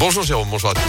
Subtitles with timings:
[0.00, 0.80] Bonjour Jérôme, bonjour à tous.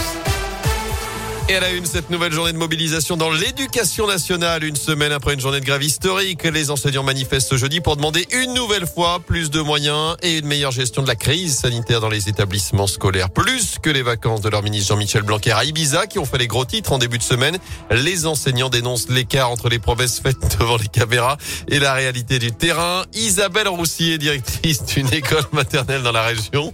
[1.48, 4.64] Et à la une, cette nouvelle journée de mobilisation dans l'éducation nationale.
[4.64, 8.26] Une semaine après une journée de grève historique, les enseignants manifestent ce jeudi pour demander
[8.32, 12.08] une nouvelle fois plus de moyens et une meilleure gestion de la crise sanitaire dans
[12.08, 13.30] les établissements scolaires.
[13.30, 16.48] Plus que les vacances de leur ministre Jean-Michel Blanquer à Ibiza qui ont fait les
[16.48, 17.58] gros titres en début de semaine.
[17.90, 21.36] Les enseignants dénoncent l'écart entre les promesses faites devant les caméras
[21.68, 23.04] et la réalité du terrain.
[23.14, 26.72] Isabelle Roussier, directrice d'une école maternelle dans la région.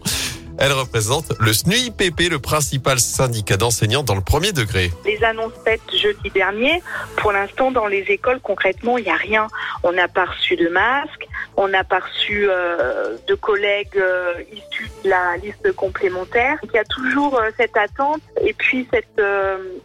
[0.61, 4.91] Elle représente le SNUIPP, le principal syndicat d'enseignants dans le premier degré.
[5.05, 6.83] Les annonces faites jeudi dernier,
[7.17, 9.47] pour l'instant dans les écoles concrètement il n'y a rien.
[9.85, 14.91] On n'a pas reçu de masques, on n'a pas reçu euh, de collègues euh, issus
[15.05, 16.59] de la liste complémentaire.
[16.65, 19.21] Il y a toujours euh, cette attente et puis cette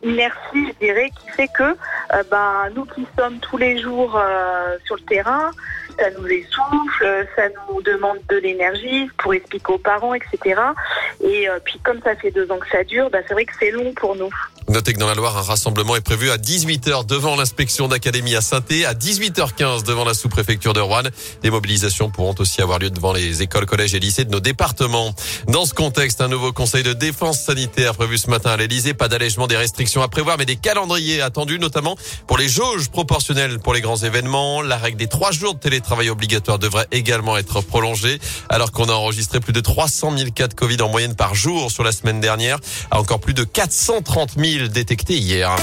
[0.03, 1.75] inertie, je dirais, qui fait que
[2.29, 4.19] ben, nous qui sommes tous les jours
[4.85, 5.51] sur le terrain,
[5.97, 10.61] ça nous essouffle, ça nous demande de l'énergie pour expliquer aux parents, etc.
[11.21, 13.53] Et euh, puis comme ça fait deux ans que ça dure, bah, c'est vrai que
[13.59, 14.29] c'est long pour nous.
[14.69, 18.41] Notez que dans la Loire, un rassemblement est prévu à 18h devant l'inspection d'académie à
[18.41, 21.03] saint à 18h15 devant la sous-préfecture de Rouen.
[21.41, 25.13] Des mobilisations pourront aussi avoir lieu devant les écoles, collèges et lycées de nos départements.
[25.47, 28.93] Dans ce contexte, un nouveau conseil de défense sanitaire prévu ce matin à l'Elysée.
[28.93, 33.59] Pas d'allègement des restrictions à prévoir, mais des calendriers attendus, notamment pour les jauges proportionnelles
[33.59, 34.61] pour les grands événements.
[34.61, 38.93] La règle des trois jours de télétravail obligatoire devrait également être prolongée, alors qu'on a
[38.93, 42.21] enregistré plus de 300 000 cas de Covid en moyenne par jour sur la semaine
[42.21, 42.59] dernière,
[42.91, 45.55] à encore plus de 430 000 détectés hier.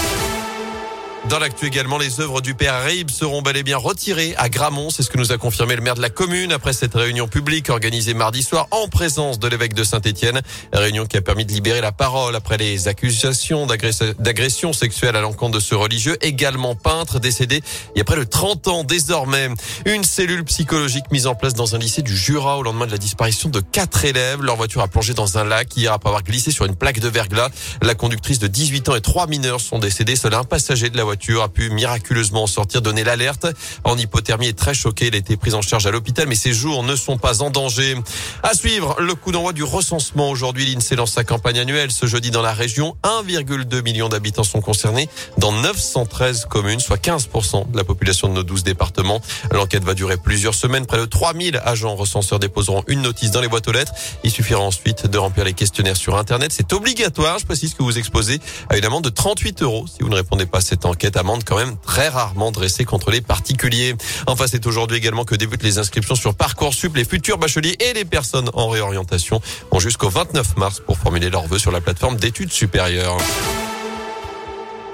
[1.31, 4.91] Dans l'actu également, les œuvres du père Reib seront bel et bien retirées à Gramont.
[4.91, 7.71] C'est ce que nous a confirmé le maire de la commune après cette réunion publique
[7.71, 10.41] organisée mardi soir en présence de l'évêque de Saint-Étienne.
[10.73, 15.55] Réunion qui a permis de libérer la parole après les accusations d'agression sexuelle à l'encontre
[15.55, 17.63] de ce religieux, également peintre, décédé
[17.95, 19.51] il y a près de 30 ans désormais.
[19.87, 22.99] Une cellule psychologique mise en place dans un lycée du Jura au lendemain de la
[22.99, 24.43] disparition de quatre élèves.
[24.43, 27.09] Leur voiture a plongé dans un lac hier après avoir glissé sur une plaque de
[27.09, 27.51] verglas.
[27.83, 30.17] La conductrice de 18 ans et trois mineurs sont décédés.
[30.17, 33.47] Seul un passager de la voiture a pu miraculeusement sortir, donner l'alerte.
[33.85, 35.09] En hypothermie est très choqué.
[35.09, 37.51] Il a été pris en charge à l'hôpital, mais ses jours ne sont pas en
[37.51, 37.97] danger.
[38.43, 40.31] À suivre, le coup d'envoi du recensement.
[40.31, 41.91] Aujourd'hui, l'INSEE lance sa campagne annuelle.
[41.91, 47.71] Ce jeudi, dans la région, 1,2 million d'habitants sont concernés dans 913 communes, soit 15%
[47.71, 49.21] de la population de nos 12 départements.
[49.53, 50.87] L'enquête va durer plusieurs semaines.
[50.87, 53.93] Près de 3000 agents recenseurs déposeront une notice dans les boîtes aux lettres.
[54.25, 56.53] Il suffira ensuite de remplir les questionnaires sur Internet.
[56.53, 57.39] C'est obligatoire.
[57.39, 60.47] Je précise que vous exposez à une amende de 38 euros si vous ne répondez
[60.47, 63.95] pas à cette enquête cette amende quand même très rarement dressée contre les particuliers.
[64.27, 66.95] Enfin, c'est aujourd'hui également que débutent les inscriptions sur Parcoursup.
[66.97, 69.41] Les futurs bacheliers et les personnes en réorientation
[69.71, 73.19] ont jusqu'au 29 mars pour formuler leurs vœux sur la plateforme d'études supérieures.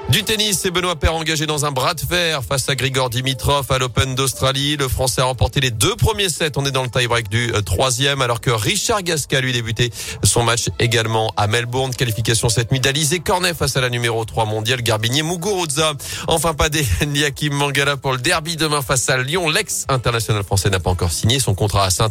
[0.08, 3.66] Du tennis, c'est Benoît Paire engagé dans un bras de fer face à Grigor Dimitrov
[3.70, 4.76] à l'Open d'Australie.
[4.76, 6.52] Le Français a remporté les deux premiers sets.
[6.54, 9.90] On est dans le tie-break du euh, troisième, alors que Richard Gasca lui débuté
[10.22, 11.92] son match également à Melbourne.
[11.92, 12.80] Qualification cette nuit
[13.24, 15.94] Cornet face à la numéro 3 mondiale Garbinier Muguruza.
[16.28, 19.50] Enfin, pas des Yakim Mangala pour le derby demain face à Lyon.
[19.50, 22.10] L'ex-international français n'a pas encore signé son contrat à saint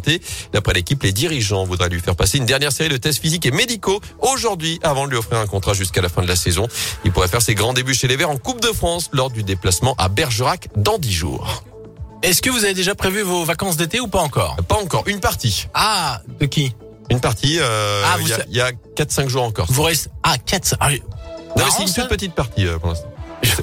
[0.52, 3.50] D'après l'équipe, les dirigeants voudraient lui faire passer une dernière série de tests physiques et
[3.50, 6.68] médicaux aujourd'hui avant de lui offrir un contrat jusqu'à la fin de la saison.
[7.06, 9.42] Il pourrait faire ses grands débuts chez les Verts en Coupe de France lors du
[9.42, 11.64] déplacement à Bergerac dans 10 jours.
[12.22, 14.56] Est-ce que vous avez déjà prévu vos vacances d'été ou pas encore?
[14.68, 15.66] Pas encore, une partie.
[15.74, 16.74] Ah, de qui?
[17.10, 19.66] Une partie, euh, Ah, il y a, y a 4-5 jours encore.
[19.70, 20.90] Vous restez Ah, 4 ah.
[21.56, 23.08] Non, c'est une toute petite partie euh, pour l'instant.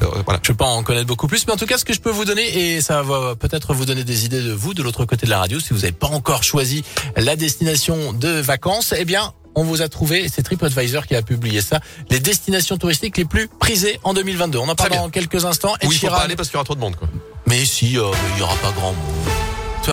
[0.02, 0.40] Euh, voilà.
[0.42, 2.10] Je peux pas en connaître beaucoup plus, mais en tout cas, ce que je peux
[2.10, 5.26] vous donner, et ça va peut-être vous donner des idées de vous, de l'autre côté
[5.26, 6.84] de la radio, si vous n'avez pas encore choisi
[7.16, 11.62] la destination de vacances, eh bien, on vous a trouvé, c'est TripAdvisor qui a publié
[11.62, 14.58] ça, les destinations touristiques les plus prisées en 2022.
[14.59, 15.74] On en parle dans quelques instants.
[15.81, 16.96] Ed Où il faut pas aller parce qu'il y aura trop de monde.
[16.96, 17.08] Quoi.
[17.47, 19.43] Mais si, euh, il y aura pas grand monde.